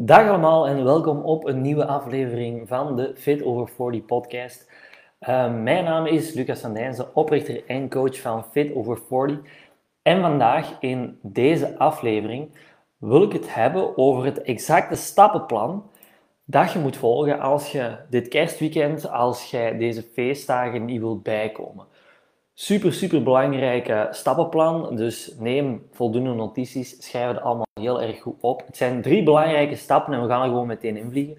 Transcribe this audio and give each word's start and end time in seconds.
Dag 0.00 0.28
allemaal 0.28 0.68
en 0.68 0.84
welkom 0.84 1.22
op 1.22 1.46
een 1.46 1.60
nieuwe 1.60 1.86
aflevering 1.86 2.68
van 2.68 2.96
de 2.96 3.12
Fit 3.16 3.42
Over 3.42 3.68
40 3.68 4.04
podcast. 4.04 4.70
Uh, 5.20 5.54
mijn 5.54 5.84
naam 5.84 6.06
is 6.06 6.32
Lucas 6.32 6.60
van 6.60 7.06
oprichter 7.14 7.66
en 7.66 7.90
coach 7.90 8.20
van 8.20 8.44
Fit 8.44 8.74
Over 8.74 8.98
40. 9.08 9.38
En 10.02 10.20
vandaag 10.20 10.76
in 10.80 11.18
deze 11.22 11.78
aflevering 11.78 12.50
wil 12.98 13.22
ik 13.22 13.32
het 13.32 13.54
hebben 13.54 13.96
over 13.96 14.24
het 14.24 14.42
exacte 14.42 14.94
stappenplan 14.94 15.90
dat 16.44 16.72
je 16.72 16.78
moet 16.78 16.96
volgen 16.96 17.40
als 17.40 17.72
je 17.72 17.96
dit 18.10 18.28
kerstweekend, 18.28 19.10
als 19.10 19.50
jij 19.50 19.78
deze 19.78 20.02
feestdagen 20.02 20.84
niet 20.84 21.00
wilt 21.00 21.22
bijkomen. 21.22 21.86
Super, 22.60 22.92
super 22.92 23.22
belangrijke 23.22 24.08
stappenplan. 24.10 24.96
Dus 24.96 25.34
neem 25.38 25.86
voldoende 25.90 26.34
notities, 26.34 26.96
schrijf 26.98 27.28
het 27.28 27.40
allemaal 27.40 27.66
heel 27.80 28.02
erg 28.02 28.20
goed 28.20 28.36
op. 28.40 28.62
Het 28.66 28.76
zijn 28.76 29.02
drie 29.02 29.22
belangrijke 29.22 29.74
stappen 29.74 30.14
en 30.14 30.22
we 30.22 30.28
gaan 30.28 30.42
er 30.42 30.48
gewoon 30.48 30.66
meteen 30.66 30.96
invliegen. 30.96 31.38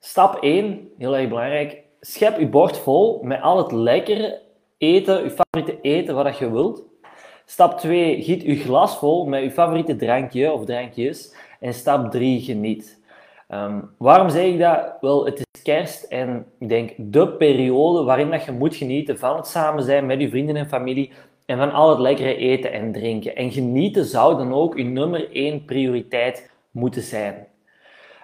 Stap 0.00 0.42
1, 0.42 0.88
heel 0.98 1.16
erg 1.16 1.28
belangrijk. 1.28 1.82
Schep 2.00 2.38
je 2.38 2.48
bord 2.48 2.78
vol 2.78 3.22
met 3.22 3.40
al 3.40 3.58
het 3.58 3.72
lekkere 3.72 4.40
eten, 4.78 5.22
je 5.22 5.30
favoriete 5.30 5.80
eten 5.80 6.14
wat 6.14 6.38
je 6.38 6.50
wilt. 6.50 6.84
Stap 7.44 7.78
2, 7.78 8.22
giet 8.22 8.42
je 8.42 8.56
glas 8.56 8.96
vol 8.96 9.26
met 9.26 9.42
je 9.42 9.50
favoriete 9.50 9.96
drankje 9.96 10.52
of 10.52 10.64
drankjes. 10.64 11.34
En 11.60 11.74
stap 11.74 12.10
3, 12.10 12.40
geniet. 12.40 13.02
Um, 13.48 13.94
waarom 13.98 14.28
zeg 14.28 14.44
ik 14.44 14.58
dat? 14.58 14.92
Wel, 15.00 15.24
het 15.24 15.38
is 15.38 15.53
kerst 15.64 16.02
en 16.02 16.46
ik 16.58 16.68
denk 16.68 16.92
de 16.96 17.28
periode 17.28 18.04
waarin 18.04 18.30
dat 18.30 18.44
je 18.44 18.52
moet 18.52 18.76
genieten 18.76 19.18
van 19.18 19.36
het 19.36 19.46
samen 19.46 19.82
zijn 19.82 20.06
met 20.06 20.20
je 20.20 20.28
vrienden 20.28 20.56
en 20.56 20.68
familie 20.68 21.10
en 21.46 21.58
van 21.58 21.72
al 21.72 21.90
het 21.90 21.98
lekkere 21.98 22.36
eten 22.36 22.72
en 22.72 22.92
drinken. 22.92 23.36
En 23.36 23.52
genieten 23.52 24.04
zou 24.04 24.36
dan 24.36 24.54
ook 24.54 24.76
je 24.76 24.84
nummer 24.84 25.32
één 25.32 25.64
prioriteit 25.64 26.50
moeten 26.70 27.02
zijn. 27.02 27.46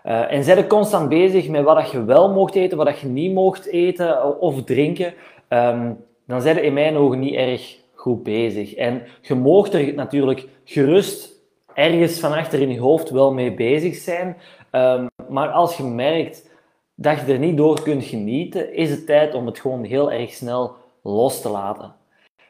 Uh, 0.06 0.32
en 0.32 0.44
zijn 0.44 0.66
constant 0.66 1.08
bezig 1.08 1.48
met 1.48 1.64
wat 1.64 1.90
je 1.90 2.04
wel 2.04 2.32
mocht 2.32 2.54
eten, 2.54 2.76
wat 2.76 2.98
je 2.98 3.06
niet 3.06 3.32
mocht 3.32 3.66
eten 3.66 4.40
of 4.40 4.64
drinken, 4.64 5.14
um, 5.48 6.04
dan 6.26 6.42
zijn 6.42 6.56
je 6.56 6.62
in 6.62 6.72
mijn 6.72 6.96
ogen 6.96 7.18
niet 7.18 7.34
erg 7.34 7.78
goed 7.94 8.22
bezig. 8.22 8.74
En 8.74 9.02
je 9.20 9.34
moogt 9.34 9.74
er 9.74 9.94
natuurlijk 9.94 10.46
gerust 10.64 11.30
ergens 11.74 12.20
van 12.20 12.32
achter 12.32 12.60
in 12.60 12.72
je 12.72 12.80
hoofd 12.80 13.10
wel 13.10 13.32
mee 13.32 13.54
bezig 13.54 13.94
zijn. 13.94 14.36
Um, 14.72 15.06
maar 15.28 15.48
als 15.48 15.76
je 15.76 15.82
merkt 15.82 16.49
dat 17.02 17.20
je 17.20 17.32
er 17.32 17.38
niet 17.38 17.56
door 17.56 17.82
kunt 17.82 18.04
genieten, 18.04 18.74
is 18.74 18.90
het 18.90 19.06
tijd 19.06 19.34
om 19.34 19.46
het 19.46 19.58
gewoon 19.58 19.84
heel 19.84 20.12
erg 20.12 20.30
snel 20.30 20.74
los 21.02 21.40
te 21.40 21.48
laten. 21.48 21.94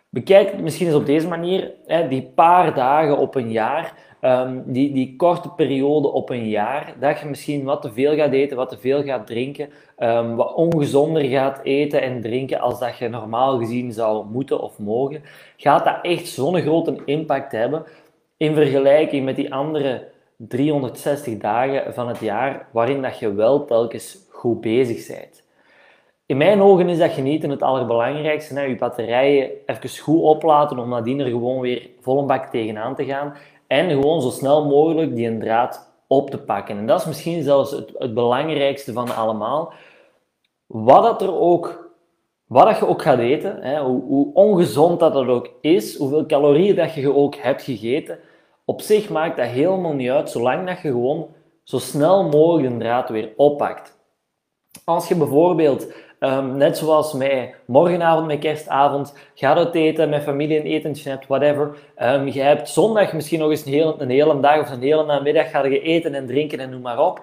Bekijk 0.08 0.50
het 0.50 0.60
misschien 0.60 0.86
eens 0.86 0.96
op 0.96 1.06
deze 1.06 1.28
manier. 1.28 1.72
Hè, 1.86 2.08
die 2.08 2.22
paar 2.34 2.74
dagen 2.74 3.18
op 3.18 3.34
een 3.34 3.50
jaar, 3.50 3.94
um, 4.20 4.62
die, 4.66 4.92
die 4.92 5.16
korte 5.16 5.48
periode 5.48 6.08
op 6.08 6.30
een 6.30 6.48
jaar, 6.48 6.94
dat 7.00 7.18
je 7.18 7.26
misschien 7.26 7.64
wat 7.64 7.82
te 7.82 7.92
veel 7.92 8.14
gaat 8.14 8.32
eten, 8.32 8.56
wat 8.56 8.68
te 8.68 8.78
veel 8.78 9.02
gaat 9.02 9.26
drinken, 9.26 9.68
um, 9.98 10.36
wat 10.36 10.54
ongezonder 10.54 11.22
gaat 11.22 11.60
eten 11.62 12.02
en 12.02 12.20
drinken 12.20 12.60
als 12.60 12.78
dat 12.78 12.98
je 12.98 13.08
normaal 13.08 13.58
gezien 13.58 13.92
zou 13.92 14.26
moeten 14.26 14.60
of 14.60 14.78
mogen, 14.78 15.22
gaat 15.56 15.84
dat 15.84 15.98
echt 16.02 16.28
zo'n 16.28 16.60
grote 16.60 17.02
impact 17.04 17.52
hebben 17.52 17.84
in 18.36 18.54
vergelijking 18.54 19.24
met 19.24 19.36
die 19.36 19.54
andere 19.54 20.08
360 20.36 21.38
dagen 21.38 21.94
van 21.94 22.08
het 22.08 22.18
jaar 22.18 22.68
waarin 22.72 23.02
dat 23.02 23.18
je 23.18 23.34
wel 23.34 23.64
telkens 23.64 24.28
goed 24.41 24.60
bezig 24.60 25.06
bent. 25.06 25.42
In 26.27 26.36
mijn 26.36 26.60
ogen 26.60 26.88
is 26.88 26.98
dat 26.98 27.10
genieten 27.10 27.50
het 27.50 27.62
allerbelangrijkste. 27.62 28.55
Hè? 28.55 28.62
Je 28.62 28.77
batterijen 28.77 29.50
even 29.66 29.98
goed 29.98 30.22
oplaten 30.22 30.78
om 30.78 30.88
nadien 30.88 31.20
er 31.20 31.27
gewoon 31.27 31.60
weer 31.60 31.91
vol 32.00 32.19
een 32.19 32.27
bak 32.27 32.44
tegenaan 32.44 32.94
te 32.94 33.05
gaan. 33.05 33.34
En 33.66 33.91
gewoon 33.91 34.22
zo 34.22 34.30
snel 34.30 34.64
mogelijk 34.64 35.14
die 35.14 35.38
draad 35.38 35.92
op 36.06 36.30
te 36.30 36.38
pakken. 36.38 36.78
En 36.78 36.86
dat 36.86 37.00
is 37.00 37.06
misschien 37.06 37.42
zelfs 37.42 37.70
het, 37.70 37.92
het 37.98 38.14
belangrijkste 38.14 38.92
van 38.92 39.16
allemaal. 39.16 39.72
Wat, 40.66 41.02
dat 41.02 41.22
er 41.22 41.41
ook, 41.41 41.91
wat 42.46 42.66
dat 42.66 42.78
je 42.78 42.86
ook 42.86 43.02
gaat 43.02 43.18
eten, 43.18 43.62
hè? 43.62 43.80
Hoe, 43.80 44.02
hoe 44.02 44.34
ongezond 44.34 45.01
dat 45.01 45.14
het 45.14 45.28
ook 45.28 45.51
is, 45.61 45.96
hoeveel 45.96 46.27
calorieën 46.27 46.77
dat 46.77 46.95
je 46.95 47.14
ook 47.14 47.34
hebt 47.34 47.62
gegeten, 47.62 48.18
op 48.64 48.80
zich 48.80 49.11
maakt 49.11 49.36
dat 49.36 49.46
helemaal 49.46 49.95
niet 49.95 50.11
uit, 50.11 50.30
zolang 50.30 50.67
dat 50.67 50.80
je 50.80 50.90
gewoon 50.90 51.28
zo 51.62 51.78
snel 51.78 52.28
mogelijk 52.28 52.72
een 52.72 52.78
draad 52.78 53.08
weer 53.08 53.33
oppakt. 53.36 53.99
Als 54.85 55.08
je 55.08 55.14
bijvoorbeeld, 55.17 55.92
um, 56.20 56.57
net 56.57 56.79
zoals 56.79 57.13
mij, 57.13 57.55
morgenavond 57.64 58.27
met 58.27 58.39
kerstavond, 58.39 59.14
gaat 59.35 59.57
uit 59.57 59.75
eten, 59.75 60.08
met 60.08 60.23
familie 60.23 60.58
een 60.58 60.67
etentje 60.67 61.11
hebt, 61.11 61.27
whatever. 61.27 61.77
Um, 62.03 62.27
je 62.27 62.41
hebt 62.41 62.69
zondag 62.69 63.13
misschien 63.13 63.39
nog 63.39 63.51
eens 63.51 63.67
een 63.67 63.73
hele, 63.73 63.95
een 63.98 64.11
hele 64.11 64.41
dag 64.41 64.61
of 64.61 64.70
een 64.70 64.83
hele 64.83 65.05
namiddag 65.05 65.51
ga 65.51 65.64
je 65.64 65.81
eten 65.81 66.14
en 66.14 66.27
drinken 66.27 66.58
en 66.58 66.70
noem 66.70 66.81
maar 66.81 67.07
op. 67.07 67.23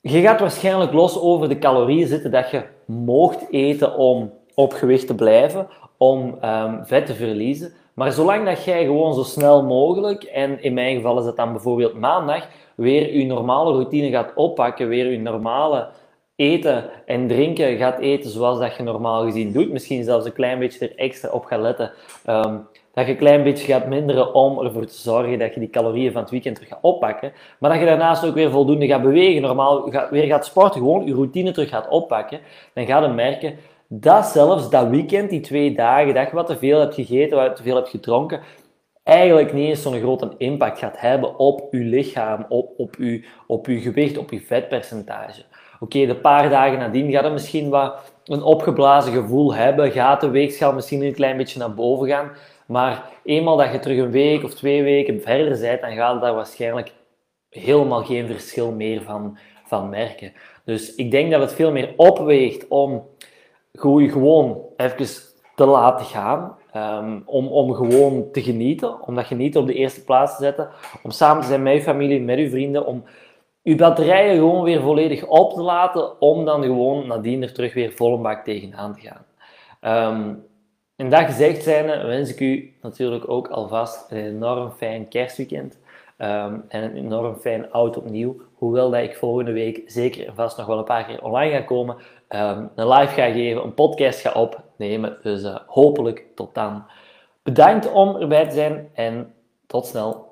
Je 0.00 0.20
gaat 0.20 0.40
waarschijnlijk 0.40 0.92
los 0.92 1.20
over 1.20 1.48
de 1.48 1.58
calorieën 1.58 2.06
zitten 2.06 2.30
dat 2.30 2.50
je 2.50 2.62
moogt 2.84 3.46
eten 3.50 3.96
om 3.96 4.32
op 4.54 4.72
gewicht 4.72 5.06
te 5.06 5.14
blijven, 5.14 5.68
om 5.96 6.38
um, 6.44 6.86
vet 6.86 7.06
te 7.06 7.14
verliezen. 7.14 7.72
Maar 7.94 8.12
zolang 8.12 8.44
dat 8.44 8.64
jij 8.64 8.84
gewoon 8.84 9.14
zo 9.14 9.22
snel 9.22 9.62
mogelijk, 9.62 10.22
en 10.22 10.62
in 10.62 10.74
mijn 10.74 10.96
geval 10.96 11.18
is 11.18 11.24
dat 11.24 11.36
dan 11.36 11.52
bijvoorbeeld 11.52 11.94
maandag, 11.94 12.48
weer 12.74 13.16
je 13.16 13.24
normale 13.24 13.72
routine 13.72 14.10
gaat 14.10 14.32
oppakken, 14.34 14.88
weer 14.88 15.10
je 15.10 15.18
normale 15.18 15.88
eten 16.38 16.90
en 17.06 17.26
drinken 17.26 17.76
gaat 17.76 17.98
eten 17.98 18.30
zoals 18.30 18.58
dat 18.58 18.76
je 18.76 18.82
normaal 18.82 19.24
gezien 19.24 19.52
doet. 19.52 19.72
Misschien 19.72 20.04
zelfs 20.04 20.26
een 20.26 20.32
klein 20.32 20.58
beetje 20.58 20.88
er 20.88 20.96
extra 20.96 21.30
op 21.30 21.44
gaat 21.44 21.60
letten. 21.60 21.92
Um, 22.26 22.66
dat 22.92 23.06
je 23.06 23.12
een 23.12 23.18
klein 23.18 23.42
beetje 23.42 23.72
gaat 23.72 23.86
minderen 23.86 24.34
om 24.34 24.64
ervoor 24.64 24.86
te 24.86 24.94
zorgen 24.94 25.38
dat 25.38 25.54
je 25.54 25.60
die 25.60 25.70
calorieën 25.70 26.12
van 26.12 26.22
het 26.22 26.30
weekend 26.30 26.54
terug 26.54 26.70
gaat 26.70 26.82
oppakken. 26.82 27.32
Maar 27.58 27.70
dat 27.70 27.78
je 27.80 27.86
daarnaast 27.86 28.24
ook 28.24 28.34
weer 28.34 28.50
voldoende 28.50 28.86
gaat 28.86 29.02
bewegen, 29.02 29.42
normaal 29.42 29.90
weer 30.10 30.26
gaat 30.26 30.46
sporten, 30.46 30.80
gewoon 30.80 31.06
je 31.06 31.14
routine 31.14 31.50
terug 31.52 31.68
gaat 31.68 31.88
oppakken. 31.88 32.40
Dan 32.74 32.86
ga 32.86 33.02
je 33.02 33.08
merken 33.08 33.56
dat 33.88 34.26
zelfs 34.26 34.70
dat 34.70 34.88
weekend, 34.88 35.30
die 35.30 35.40
twee 35.40 35.74
dagen, 35.74 36.14
dat 36.14 36.28
je 36.28 36.34
wat 36.34 36.46
te 36.46 36.58
veel 36.58 36.80
hebt 36.80 36.94
gegeten, 36.94 37.36
wat 37.36 37.56
te 37.56 37.62
veel 37.62 37.76
hebt 37.76 37.88
gedronken, 37.88 38.40
eigenlijk 39.02 39.52
niet 39.52 39.68
eens 39.68 39.82
zo'n 39.82 40.00
grote 40.00 40.34
impact 40.38 40.78
gaat 40.78 41.00
hebben 41.00 41.38
op 41.38 41.68
je 41.70 41.78
lichaam, 41.78 42.46
op, 42.48 42.72
op, 42.76 42.96
je, 42.98 43.24
op 43.46 43.66
je 43.66 43.80
gewicht, 43.80 44.18
op 44.18 44.30
je 44.30 44.40
vetpercentage. 44.40 45.42
Oké, 45.80 46.06
de 46.06 46.16
paar 46.16 46.50
dagen 46.50 46.78
nadien 46.78 47.10
gaat 47.10 47.24
er 47.24 47.32
misschien 47.32 47.68
wat 47.68 48.12
een 48.24 48.42
opgeblazen 48.42 49.12
gevoel 49.12 49.54
hebben, 49.54 49.92
gaat 49.92 50.20
de 50.20 50.30
weegschaal 50.30 50.72
misschien 50.72 51.02
een 51.02 51.14
klein 51.14 51.36
beetje 51.36 51.58
naar 51.58 51.74
boven 51.74 52.08
gaan, 52.08 52.30
maar 52.66 53.04
eenmaal 53.24 53.56
dat 53.56 53.72
je 53.72 53.78
terug 53.78 53.98
een 53.98 54.10
week 54.10 54.44
of 54.44 54.54
twee 54.54 54.82
weken 54.82 55.20
verder 55.22 55.60
bent, 55.60 55.80
dan 55.80 55.92
gaat 55.92 56.20
daar 56.20 56.34
waarschijnlijk 56.34 56.92
helemaal 57.50 58.04
geen 58.04 58.26
verschil 58.26 58.72
meer 58.72 59.02
van, 59.02 59.38
van 59.64 59.88
merken. 59.88 60.32
Dus 60.64 60.94
ik 60.94 61.10
denk 61.10 61.30
dat 61.30 61.40
het 61.40 61.52
veel 61.52 61.72
meer 61.72 61.92
opweegt 61.96 62.68
om 62.68 63.06
gewoon 63.72 64.60
even 64.76 65.06
te 65.54 65.66
laten 65.66 66.06
gaan. 66.06 66.56
Um, 66.76 67.22
om, 67.26 67.46
om 67.46 67.74
gewoon 67.74 68.30
te 68.32 68.42
genieten, 68.42 69.06
om 69.06 69.14
dat 69.14 69.26
genieten 69.26 69.60
op 69.60 69.66
de 69.66 69.74
eerste 69.74 70.04
plaats 70.04 70.36
te 70.36 70.42
zetten, 70.42 70.68
om 71.02 71.10
samen 71.10 71.42
te 71.42 71.48
zijn 71.48 71.62
met 71.62 71.74
je 71.74 71.82
familie, 71.82 72.20
met 72.20 72.38
je 72.38 72.50
vrienden, 72.50 72.86
om 72.86 73.04
je 73.68 73.76
batterijen 73.76 74.34
gewoon 74.34 74.62
weer 74.62 74.80
volledig 74.80 75.26
op 75.26 75.52
te 75.52 75.62
laten, 75.62 76.20
om 76.20 76.44
dan 76.44 76.62
gewoon 76.62 77.06
nadien 77.06 77.42
er 77.42 77.52
terug 77.52 77.74
weer 77.74 77.92
vol 77.92 78.14
een 78.14 78.22
bak 78.22 78.44
tegenaan 78.44 78.94
te 78.94 79.00
gaan. 79.00 79.24
Um, 80.16 80.46
en 80.96 81.10
dat 81.10 81.24
gezegd 81.24 81.62
zijnde 81.62 82.06
wens 82.06 82.30
ik 82.30 82.40
u 82.40 82.74
natuurlijk 82.82 83.30
ook 83.30 83.48
alvast 83.48 84.10
een 84.10 84.24
enorm 84.24 84.70
fijn 84.70 85.08
kerstweekend. 85.08 85.78
Um, 86.18 86.64
en 86.68 86.82
een 86.82 86.96
enorm 86.96 87.36
fijn 87.36 87.72
oud 87.72 87.96
opnieuw. 87.96 88.36
Hoewel 88.54 88.90
dat 88.90 89.02
ik 89.02 89.16
volgende 89.16 89.52
week 89.52 89.82
zeker 89.86 90.26
en 90.26 90.34
vast 90.34 90.56
nog 90.56 90.66
wel 90.66 90.78
een 90.78 90.84
paar 90.84 91.04
keer 91.04 91.24
online 91.24 91.52
ga 91.52 91.60
komen. 91.60 91.96
Um, 92.28 92.70
een 92.74 92.88
live 92.88 93.12
ga 93.12 93.30
geven, 93.30 93.62
een 93.62 93.74
podcast 93.74 94.20
ga 94.20 94.32
opnemen. 94.32 95.18
Dus 95.22 95.42
uh, 95.42 95.56
hopelijk 95.66 96.26
tot 96.34 96.54
dan. 96.54 96.84
Bedankt 97.42 97.92
om 97.92 98.16
erbij 98.16 98.48
te 98.48 98.54
zijn 98.54 98.90
en 98.94 99.34
tot 99.66 99.86
snel. 99.86 100.27